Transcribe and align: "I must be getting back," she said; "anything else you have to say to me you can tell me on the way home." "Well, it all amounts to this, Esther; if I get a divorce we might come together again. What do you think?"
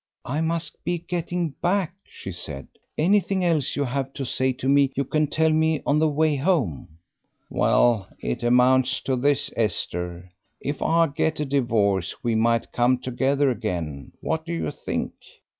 "I 0.25 0.41
must 0.41 0.83
be 0.83 0.97
getting 0.97 1.49
back," 1.61 1.93
she 2.03 2.31
said; 2.31 2.65
"anything 2.97 3.45
else 3.45 3.75
you 3.75 3.83
have 3.83 4.11
to 4.15 4.25
say 4.25 4.51
to 4.53 4.67
me 4.67 4.91
you 4.95 5.05
can 5.05 5.27
tell 5.27 5.51
me 5.51 5.83
on 5.85 5.99
the 5.99 6.07
way 6.09 6.37
home." 6.37 6.97
"Well, 7.51 8.07
it 8.17 8.43
all 8.43 8.47
amounts 8.47 8.99
to 9.01 9.15
this, 9.15 9.51
Esther; 9.55 10.31
if 10.59 10.81
I 10.81 11.05
get 11.05 11.39
a 11.39 11.45
divorce 11.45 12.15
we 12.23 12.33
might 12.33 12.71
come 12.71 12.97
together 12.97 13.51
again. 13.51 14.13
What 14.21 14.43
do 14.43 14.53
you 14.53 14.71
think?" 14.71 15.13